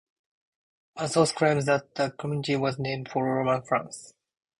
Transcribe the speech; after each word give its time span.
One 0.95 1.09
source 1.09 1.31
claims 1.31 1.67
that 1.67 1.93
the 1.93 2.09
community 2.09 2.55
was 2.55 2.79
named 2.79 3.09
for 3.11 3.23
Roanne, 3.23 3.61
France. 3.61 4.15